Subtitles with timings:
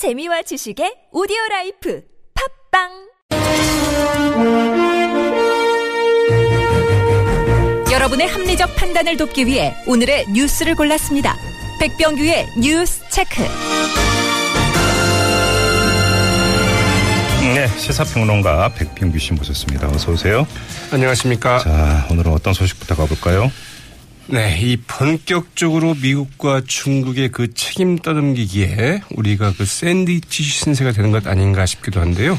[0.00, 2.02] 재미와 지식의 오디오 life
[2.72, 2.88] 팟빵
[7.92, 11.36] 여러분의 합리적 판단을 돕기 위해 오늘의 뉴스를 골랐습니다.
[11.80, 13.42] 백병규의 뉴스 체크.
[17.54, 19.86] 네, 시사평론가 백병규 씨 모셨습니다.
[19.88, 20.46] 어서 오세요.
[20.92, 21.58] 안녕하십니까.
[21.58, 23.52] 자, 오늘은 어떤 소식부터 가볼까요?
[24.32, 31.66] 네, 이 본격적으로 미국과 중국의 그 책임 떠넘기기에 우리가 그 샌드위치 신세가 되는 것 아닌가
[31.66, 32.38] 싶기도 한데요.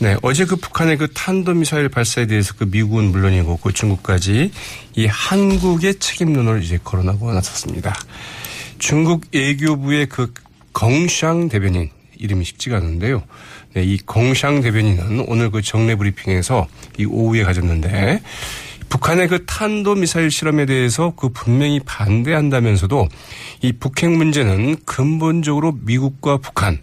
[0.00, 4.50] 네, 어제 그 북한의 그 탄도미사일 발사에 대해서 그 미국은 물론이고 그 중국까지
[4.96, 7.94] 이 한국의 책임론을 이제 거론하고 나섰습니다.
[8.80, 10.34] 중국 외교부의 그
[10.72, 13.22] 공샹 대변인 이름이 쉽지가 않은데요.
[13.74, 16.66] 네, 이 공샹 대변인은 오늘 그 정례 브리핑에서
[16.98, 18.20] 이 오후에 가졌는데
[18.88, 23.08] 북한의 그 탄도 미사일 실험에 대해서 그 분명히 반대한다면서도
[23.62, 26.80] 이 북핵 문제는 근본적으로 미국과 북한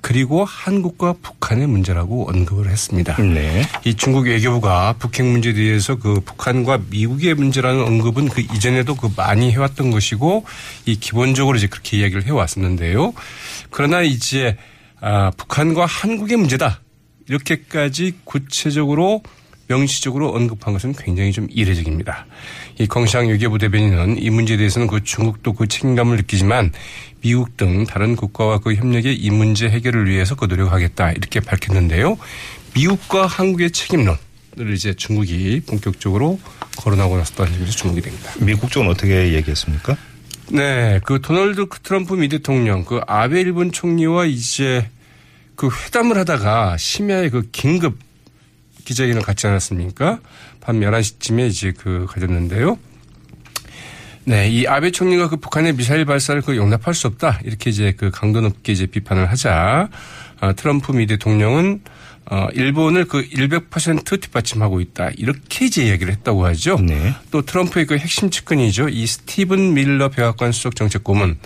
[0.00, 3.20] 그리고 한국과 북한의 문제라고 언급을 했습니다.
[3.20, 3.62] 네.
[3.84, 9.50] 이 중국 외교부가 북핵 문제에 대해서 그 북한과 미국의 문제라는 언급은 그 이전에도 그 많이
[9.50, 10.44] 해왔던 것이고
[10.86, 13.12] 이 기본적으로 이제 그렇게 이야기를 해왔었는데요.
[13.70, 14.56] 그러나 이제
[15.00, 16.80] 아, 북한과 한국의 문제다.
[17.28, 19.22] 이렇게까지 구체적으로
[19.68, 22.26] 명시적으로 언급한 것은 굉장히 좀 이례적입니다.
[22.78, 26.72] 이 공시ang 외교부 대변인은 이 문제에 대해서는 그 중국도 그 책임감을 느끼지만
[27.20, 32.18] 미국 등 다른 국가와 그 협력에 이 문제 해결을 위해서 그 노력하겠다 이렇게 밝혔는데요.
[32.74, 34.16] 미국과 한국의 책임론
[34.60, 36.40] 을 이제 중국이 본격적으로
[36.78, 38.32] 거론하고 나섰다는 점에서 주목이 됩니다.
[38.40, 39.96] 미국 쪽은 어떻게 얘기했습니까?
[40.50, 44.88] 네, 그 도널드 트럼프 미 대통령, 그 아베 일본 총리와 이제
[45.54, 47.98] 그 회담을 하다가 심야에 그 긴급
[48.88, 50.18] 기자회견을 갖지 않았습니까?
[50.60, 52.78] 밤 11시쯤에 이제 그 가졌는데요.
[54.24, 57.40] 네, 이 아베 총리가 그 북한의 미사일 발사를 그 용납할 수 없다.
[57.44, 59.88] 이렇게 이제 그 강도 높게 이제 비판을 하자,
[60.40, 61.80] 어, 트럼프 미 대통령은
[62.30, 65.10] 어, 일본을 그 100% 뒷받침하고 있다.
[65.16, 66.78] 이렇게 이제 이야기를 했다고 하죠.
[66.78, 67.14] 네.
[67.30, 68.90] 또 트럼프의 그 핵심 측근이죠.
[68.90, 71.38] 이 스티븐 밀러 백악관 수석 정책 고문,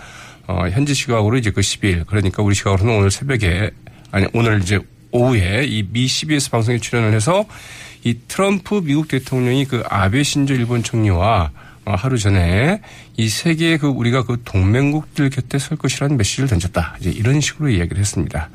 [0.49, 3.71] 어, 현지 시각으로 이제 그 10일, 그러니까 우리 시각으로는 오늘 새벽에,
[4.11, 4.81] 아니, 오늘 이제
[5.12, 7.45] 오후에 이 미 CBS 방송에 출연을 해서
[8.05, 11.50] 이 트럼프 미국 대통령이 그 아베 신조 일본 총리와
[11.84, 12.81] 어, 하루 전에
[13.17, 16.97] 이 세계의 그 우리가 그 동맹국들 곁에 설 것이라는 메시지를 던졌다.
[17.01, 18.51] 이제 이런 식으로 이야기를 했습니다.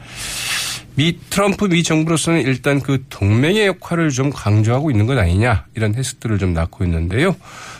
[0.95, 6.39] 미 트럼프 미 정부로서는 일단 그 동맹의 역할을 좀 강조하고 있는 것 아니냐 이런 해석들을
[6.39, 7.35] 좀 낳고 있는데요.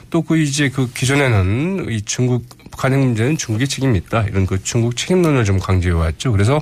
[0.09, 4.61] 또 그 이제 그 기존에는 이 중국 북한 핵 문제는 중국의 책임이 있다 이런 그
[4.63, 6.31] 중국 책임론을 좀 강조해 왔죠.
[6.31, 6.61] 그래서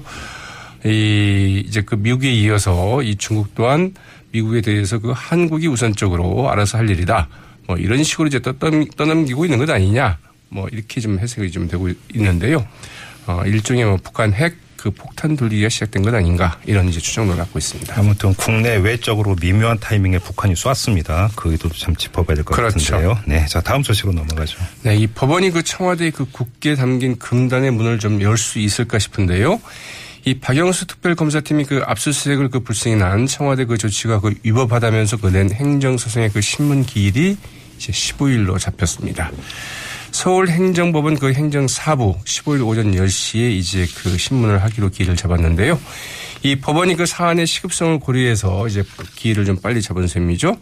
[0.85, 3.93] 이 이제 그 미국에 이어서 이 중국 또한
[4.31, 7.27] 미국에 대해서 그 한국이 우선적으로 알아서 할 일이다.
[7.67, 10.17] 뭐 이런 식으로 이제 떠넘기고 있는 것 아니냐.
[10.49, 12.65] 뭐 이렇게 좀 해석이 좀 되고 있는데요.
[13.27, 17.57] 어 일종의 뭐 북한 핵 그 폭탄 돌리기가 시작된 것 아닌가 이런 이제 추정을 갖고
[17.57, 17.99] 있습니다.
[17.99, 21.31] 아무튼 국내 외적으로 미묘한 타이밍에 북한이 쐈습니다.
[21.35, 22.91] 그것도 참 짚어봐야 될것 그렇죠.
[22.91, 23.17] 같은데요.
[23.25, 24.59] 네, 자 다음 소식으로 넘어가죠.
[24.83, 29.59] 네, 이 법원이 그 청와대 그 굳게 담긴 금단의 문을 좀 열 수 있을까 싶은데요.
[30.25, 35.51] 이 박영수 특별검사팀이 그 압수수색을 그 불승이 난 청와대 그 조치가 그 위법하다면서 그 낸
[35.51, 37.37] 행정소송의 그 신문 기일이
[37.77, 39.31] 이제 15일로 잡혔습니다.
[40.11, 45.79] 서울행정법원 그 행정사부 15일 오전 10시에 이제 그 신문을 하기로 기일을 잡았는데요.
[46.41, 48.83] 이 법원이 그 사안의 시급성을 고려해서 이제
[49.15, 50.57] 기일을 좀 빨리 잡은 셈이죠.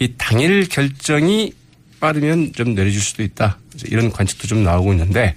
[0.00, 1.52] 이 당일 결정이
[2.00, 3.58] 빠르면 좀 내려줄 수도 있다.
[3.86, 5.34] 이런 관측도 좀 나오고 있는데,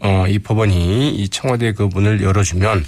[0.00, 2.84] 어, 이 법원이 이 청와대 그 문을 열어주면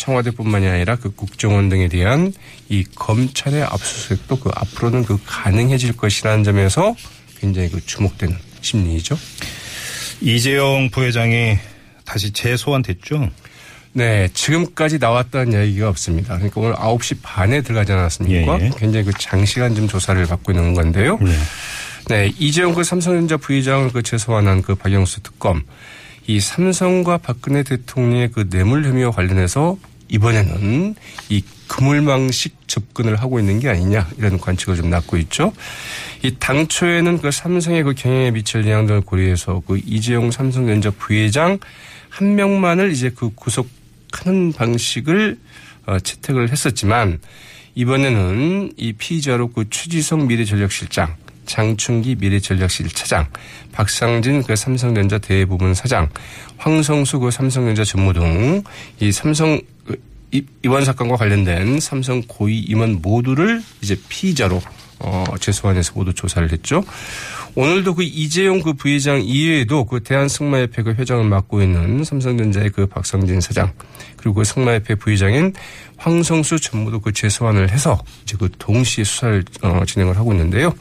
[0.00, 2.32] 청와대뿐만이 아니라 그 국정원 등에 대한
[2.68, 6.94] 이 검찰의 압수수색도 그 앞으로는 그 가능해질 것이라는 점에서
[7.38, 9.18] 굉장히 그 주목되는 심리이죠.
[10.22, 11.58] 이재용 부회장이
[12.04, 13.30] 다시 재소환됐죠?
[13.92, 16.36] 네, 지금까지 나왔다는 이야기가 없습니다.
[16.36, 18.60] 그러니까 오늘 9시 반에 들어가지 않았습니까?
[18.60, 18.70] 예, 예.
[18.78, 21.18] 굉장히 그 장시간 좀 조사를 받고 있는 건데요.
[21.20, 21.32] 네.
[22.08, 25.62] 네, 이재용 그 삼성전자 부회장을 그 재소환한 그 박영수 특검.
[26.26, 29.76] 이 삼성과 박근혜 대통령의 그 뇌물 혐의와 관련해서
[30.10, 30.94] 이번에는
[31.28, 35.52] 이 그물망식 접근을 하고 있는 게 아니냐 이런 관측을 좀 낳고 있죠.
[36.22, 41.58] 이 당초에는 그 삼성의 그 경영에 미칠 영향 등을 고려해서 그 이재용 삼성전자 부회장
[42.08, 45.38] 한 명만을 이제 그 구속하는 방식을
[45.86, 47.20] 어, 채택을 했었지만
[47.74, 51.14] 이번에는 이 피의자로 그 추지성 미래전략실장
[51.50, 53.26] 장충기 미래전략실 차장,
[53.72, 56.08] 박상진 그 삼성전자 대부분 사장,
[56.56, 58.62] 황성수 그 삼성전자 전무 등
[59.00, 59.60] 이 삼성
[60.62, 64.62] 이번 사건과 관련된 삼성 고위 임원 모두를 이제 피의자로
[65.00, 66.82] 어, 재소환해서 모두 조사를 했죠.
[67.54, 73.40] 오늘도 그 이재용 그 부회장 이외에도 그 대한승마협회 그 회장을 맡고 있는 삼성전자의 그 박성진
[73.40, 73.72] 사장
[74.16, 75.52] 그리고 그 승마협회 부회장인
[75.96, 80.72] 황성수 전무도 그 재소환을 해서 이제 그 동시에 수사를 어, 진행을 하고 있는데요.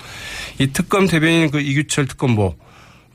[0.59, 2.55] 이 특검 대변인 그 이규철 특검보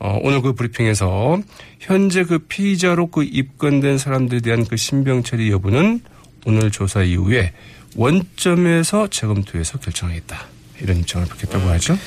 [0.00, 1.40] 어, 오늘 그 브리핑에서
[1.78, 6.00] 현재 그 피의자로 그 입건된 사람들에 대한 그 신병 처리 여부는
[6.46, 7.52] 오늘 조사 이후에
[7.96, 10.53] 원점에서 재검토해서 결정하겠다.
[10.80, 11.98] 이런 입장을 밝혔다고 하죠.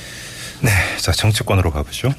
[0.60, 0.70] 네.
[0.98, 2.12] 자, 정치권으로 가보죠.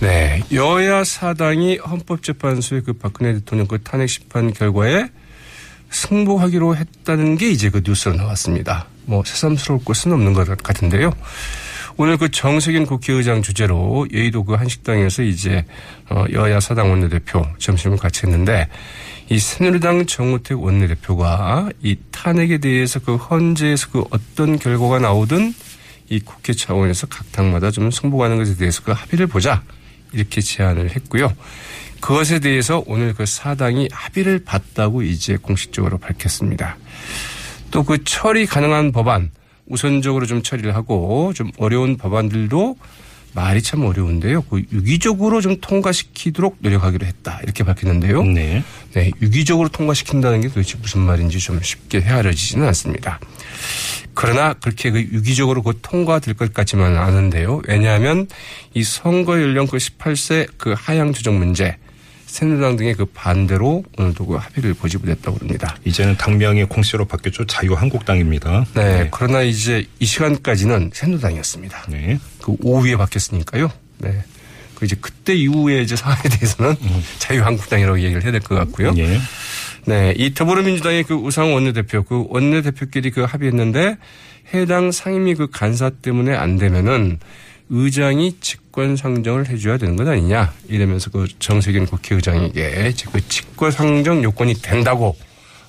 [0.00, 0.42] 네.
[0.52, 5.08] 여야 사당이 헌법재판소의 그 박근혜 대통령 그 탄핵 심판 결과에
[5.90, 8.86] 승복하기로 했다는 게 이제 그 뉴스로 나왔습니다.
[9.06, 11.12] 뭐 새삼스러울 것은 없는 것 같은데요.
[11.98, 15.64] 오늘 그 정세균 국회의장 주재로 여의도 그 한식당에서 이제
[16.10, 18.68] 어 여야 사당 원내대표 점심을 같이 했는데
[19.30, 25.54] 이 새누리당 정우택 원내대표가 이 탄핵에 대해서 그 헌재에서 그 어떤 결과가 나오든
[26.08, 29.62] 이 국회 차원에서 각 당마다 좀 승복하는 것에 대해서 그 합의를 보자
[30.12, 31.32] 이렇게 제안을 했고요.
[32.00, 36.76] 그것에 대해서 오늘 그 사당이 합의를 봤다고 이제 공식적으로 밝혔습니다.
[37.70, 39.30] 또 그 처리 가능한 법안
[39.66, 42.76] 우선적으로 좀 처리를 하고 좀 어려운 법안들도
[43.36, 44.42] 말이 참 어려운데요.
[44.42, 47.38] 그 유기적으로 좀 통과시키도록 노력하기로 했다.
[47.42, 48.24] 이렇게 밝혔는데요.
[48.24, 48.64] 네.
[48.94, 53.20] 네, 유기적으로 통과시킨다는 게 도대체 무슨 말인지 좀 쉽게 헤아려지지는 않습니다.
[54.14, 57.60] 그러나 그렇게 그 유기적으로 곧 통과될 것 같지만은 않은데요.
[57.68, 58.26] 왜냐하면
[58.72, 61.76] 이 선거 연령 그 18세 그 하향 조정 문제
[62.26, 65.76] 새누리당 등의 그 반대로 오늘도 그 합의를 보지 못했다고 합니다.
[65.84, 67.46] 이제는 당명이 공시로 바뀌었죠.
[67.46, 68.66] 자유한국당입니다.
[68.74, 71.86] 네, 그러나 이제 이 시간까지는 새누리당이었습니다.
[71.88, 72.18] 네.
[72.42, 73.70] 그 오후에 바뀌었으니까요.
[73.98, 74.22] 네.
[74.74, 76.76] 그 이제 그때 이후에 이제 상황에 대해서는
[77.18, 78.92] 자유한국당이라고 얘기를 해야 될 것 같고요.
[78.98, 79.18] 예.
[79.86, 83.96] 네, 이 더불어민주당의 그 우상 원내대표, 그 원내대표끼리 그 합의했는데
[84.52, 87.20] 해당 상임위 그 간사 때문에 안 되면은
[87.68, 94.54] 의장이 직권 상정을 해줘야 되는 것 아니냐 이러면서 그 정세균 국회의장에게 그 직권 상정 요건이
[94.62, 95.16] 된다고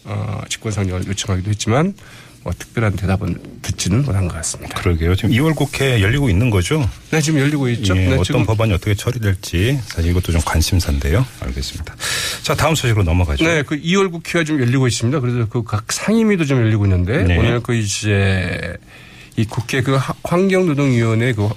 [0.03, 1.93] 어 직권 상정을 요청하기도 했지만
[2.43, 4.79] 뭐 특별한 대답은 듣지는 못한 것 같습니다.
[4.79, 5.15] 그러게요.
[5.15, 6.87] 지금 2월 국회 열리고 있는 거죠?
[7.11, 7.93] 네, 지금 열리고 있죠.
[7.97, 11.25] 예, 네, 어떤 지금 법안이 어떻게 처리될지 사실 이것도 좀 관심사인데요.
[11.41, 11.95] 알겠습니다.
[12.43, 13.43] 자, 다음 소식으로 넘어가죠.
[13.43, 15.19] 네, 그 2월 국회가 좀 열리고 있습니다.
[15.19, 17.37] 그래서 그 각 상임위도 좀 열리고 있는데 네.
[17.37, 18.77] 오늘 그 이제
[19.37, 21.49] 이 국회 그 하- 환경노동위원회 그,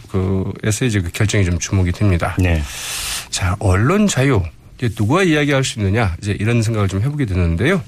[0.61, 2.37] 그에서 이제 그 결정이 좀 주목이 됩니다.
[2.38, 2.62] 네.
[3.31, 4.43] 자, 언론 자유.
[4.77, 6.15] 이제 누가 이야기할 수 있느냐.
[6.23, 7.82] 이제 이런 생각을 좀 해보게 되는데요.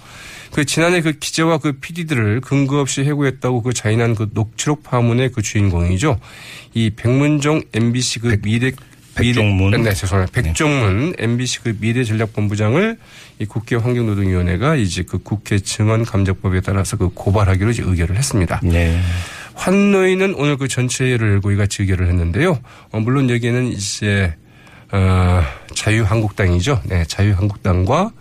[0.51, 5.43] 그 지난해 그 기자와 그 PD들을 근거 없이 해고했다고 그 자인한 그 녹취록 파문의 그
[5.43, 6.19] 주인공이죠.
[6.75, 8.73] 이 백문종 MBC 그 미래
[9.15, 9.71] 백종문.
[9.73, 10.41] 미래- 네, 죄송합니다.
[10.41, 12.97] 백종문 MBC 그 미래전략본부장을
[13.41, 18.61] 이 국회 환경노동위원회가 이제 그 국회 증언 감정법에 따라서 그 고발하기로 이제 의결을 했습니다.
[18.63, 18.99] 네.
[19.55, 22.59] 환노위는 오늘 그 전체회를 열고 이같이 의결을 했는데요.
[22.91, 24.35] 어, 물론 여기에는 이제
[24.91, 25.43] 어,
[25.75, 26.83] 자유한국당이죠.
[26.85, 28.13] 네, 자유한국당과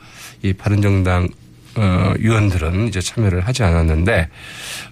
[0.43, 1.29] 이 바른정당
[1.75, 4.29] 어, 위원들은 이제 참여를 하지 않았는데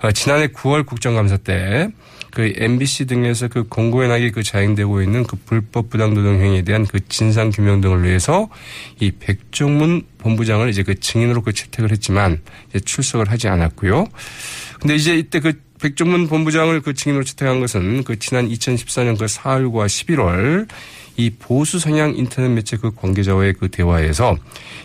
[0.04, 1.90] 어, 지난해 9월 국정감사 때
[2.32, 7.00] 그 MBC 등에서 그 공고연하게 그 자행되고 있는 그 불법 부당 노동 행위에 대한 그
[7.08, 8.50] 진상 규명 등을 위해서
[9.00, 12.40] 이 백종문 본부장을 이제 그 증인으로 그 채택을 했지만
[12.70, 14.06] 이제 출석을 하지 않았고요.
[14.80, 19.86] 근데 이제 이때 그 백종문 본부장을 그 증인으로 채택한 것은 그 지난 2014년 그 4월과
[19.86, 20.68] 11월
[21.16, 24.38] 이 보수 성향 인터넷 매체 그 관계자와의 그 대화에서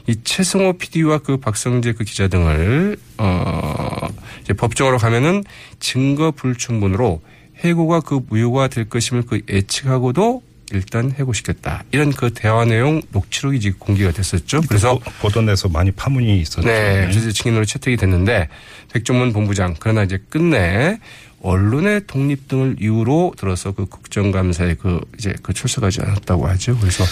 [0.09, 4.09] 이 최승호 PD와 그 박성재 그 기자 등을 어
[4.43, 5.45] 이제 법정으로 가면은
[5.79, 7.23] 증거 불충분으로
[7.59, 10.43] 해고가 그 무효가 될 것임을 그 예측하고도
[10.73, 11.85] 일단 해고시켰다.
[11.93, 14.63] 이런 그 대화 내용 녹취록이 지금 공개가 됐었죠.
[14.69, 16.67] 그래서 보- 보도내서 많이 파문이 있었죠.
[16.67, 17.07] 네.
[17.11, 18.49] 그래서 증인으로 채택이 됐는데
[18.93, 20.99] 백종문 본부장 그러나 이제 끝내
[21.43, 26.79] 언론의 독립 등을 이유로 들어서 그 국정감사에 그 이제 그 출석하지 않았다고 하죠.
[26.79, 27.05] 그래서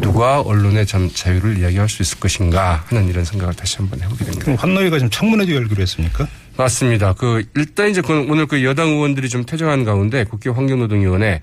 [0.00, 4.44] 누가 언론의 참 자유를 이야기할 수 있을 것인가 하는 이런 생각을 다시 한번 해보게 됩니다.
[4.44, 6.26] 그럼 환노위가 지금 청문회도 열기로 했습니까?
[6.56, 7.12] 맞습니다.
[7.12, 11.42] 그 일단 이제 그 오늘 그 여당 의원들이 좀 퇴장한 가운데 국회 환경노동위원회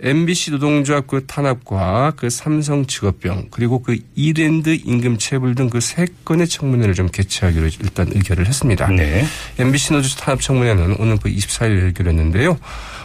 [0.00, 6.06] MBC 노동조합 그 탄압과 그 삼성 직업병 그리고 그 이랜드 임금 체불 등 그 세
[6.24, 8.88] 건의 청문회를 좀 개최하기로 일단 의결을 했습니다.
[8.88, 9.24] 네.
[9.58, 12.58] MBC 노조 탄압 청문회는 오늘 그 24일 열결했는데요.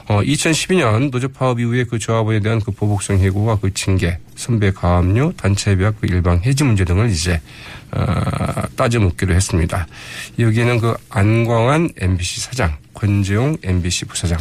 [0.07, 5.33] 어, 2012년 노조 파업 이후에 그 조합원에 대한 그 보복성 해고와 그 징계, 선배 가압류,
[5.37, 7.39] 단체 배학, 그 일방 해지 문제 등을 이제
[7.91, 8.05] 어,
[8.75, 9.87] 따져 묻기로 했습니다.
[10.39, 14.37] 여기에는 그 안광한 MBC 사장, 권재용 MBC 부사장,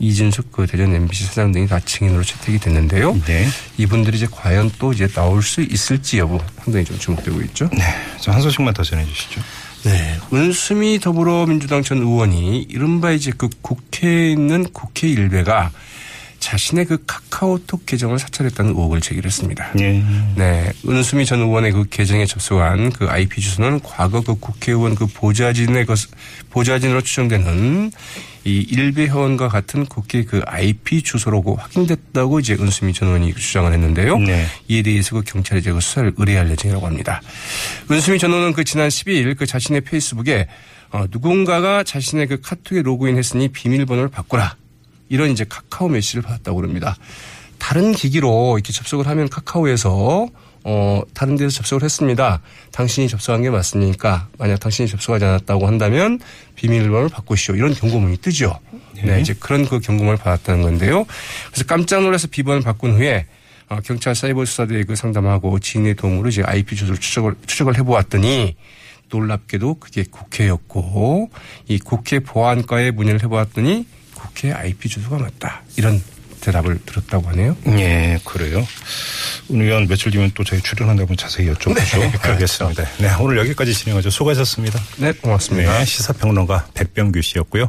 [0.00, 3.14] 이진숙 그 대전 MBC 사장 등이 다 증인으로 채택이 됐는데요.
[3.24, 3.46] 네.
[3.78, 7.70] 이분들이 이제 과연 또 이제 나올 수 있을지 여부 상당히 좀 주목되고 있죠.
[7.72, 7.84] 네.
[8.20, 9.40] 좀한 소식만 더 전해 주시죠.
[9.84, 10.18] 네.
[10.32, 15.70] 은수미 더불어민주당 전 의원이 이른바 이제 그 국회에 있는 국회 일베가
[16.40, 19.72] 자신의 그 카카오톡 계정을 사찰했다는 의혹을 제기했습니다.
[19.78, 20.02] 예.
[20.36, 25.86] 네, 은수미 전 의원의 그 계정에 접속한 그 IP 주소는 과거 그 국회의원 그 보좌진의
[25.86, 25.98] 것
[26.50, 27.92] 보좌진으로 추정되는
[28.44, 34.18] 이 일베 회원과 같은 국회 그 IP 주소로고 확인됐다고 이제 은수미 전 의원이 주장을 했는데요.
[34.18, 34.46] 네.
[34.66, 37.20] 이에 대해서 그 경찰이 이제 그 수사를 의뢰할 예정이라고 합니다.
[37.90, 40.48] 은수미 전 의원은 그 지난 12일 그 자신의 페이스북에
[40.90, 44.56] 어, 누군가가 자신의 그 카톡에 로그인했으니 비밀번호를 바꾸라
[45.10, 46.96] 이런 이제 카카오 메시지를 받았다고 그럽니다.
[47.58, 50.28] 다른 기기로 이렇게 접속을 하면 카카오에서
[50.62, 52.40] 어 다른 데서 접속을 했습니다.
[52.72, 54.28] 당신이 접속한 게 맞습니까?
[54.38, 56.20] 만약 당신이 접속하지 않았다고 한다면
[56.54, 57.56] 비밀번호를 바꾸시오.
[57.56, 58.58] 이런 경고문이 뜨죠.
[59.02, 61.04] 네, 이제 그런 그 경고문을 받았다는 건데요.
[61.48, 63.26] 그래서 깜짝 놀라서 비번을 바꾼 후에
[63.68, 68.56] 어, 경찰 사이버 수사대에 그 상담하고 지인의 도움으로 이제 IP 주소를 추적을 추적을 해보았더니
[69.10, 71.30] 놀랍게도 그게 국회였고
[71.68, 73.86] 이 국회 보안과에 문의를 해보았더니
[74.20, 76.02] 국회 IP 주소가 맞다 이런
[76.40, 77.56] 대답을 들었다고 하네요.
[77.66, 78.66] 예, 그래요.
[79.48, 82.24] 운 의원 며칠 뒤면 또 저희 출연한다고 자세히 여쭤보죠.
[82.24, 82.84] 알겠습니다.
[82.98, 84.08] 네, 오늘 여기까지 진행하죠.
[84.08, 84.80] 수고하셨습니다.
[84.96, 85.78] 네, 고맙습니다.
[85.78, 87.68] 네, 시사평론가 백병규 씨였고요.